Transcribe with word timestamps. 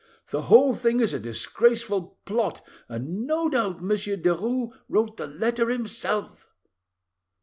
The 0.31 0.41
whole 0.41 0.73
thing 0.73 0.99
is 0.99 1.13
a 1.13 1.19
disgraceful 1.19 2.17
plot, 2.25 2.65
and 2.89 3.27
no 3.27 3.49
doubt 3.49 3.83
Monsieur 3.83 4.17
Derues 4.17 4.71
wrote 4.89 5.17
the 5.17 5.27
letter 5.27 5.69
himself." 5.69 6.49